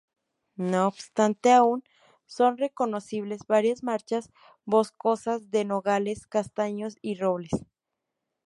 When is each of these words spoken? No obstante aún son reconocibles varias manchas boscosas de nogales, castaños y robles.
No 0.55 0.87
obstante 0.87 1.51
aún 1.53 1.83
son 2.25 2.57
reconocibles 2.57 3.45
varias 3.45 3.83
manchas 3.83 4.31
boscosas 4.65 5.51
de 5.51 5.63
nogales, 5.63 6.25
castaños 6.25 6.95
y 7.03 7.19
robles. 7.19 7.67